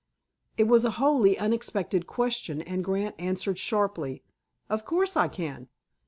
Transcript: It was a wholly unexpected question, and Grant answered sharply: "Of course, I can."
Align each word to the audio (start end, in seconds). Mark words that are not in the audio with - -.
It 0.57 0.63
was 0.63 0.83
a 0.83 0.89
wholly 0.97 1.37
unexpected 1.37 2.07
question, 2.07 2.59
and 2.59 2.83
Grant 2.83 3.13
answered 3.19 3.59
sharply: 3.59 4.23
"Of 4.67 4.83
course, 4.83 5.15
I 5.15 5.27
can." 5.27 5.69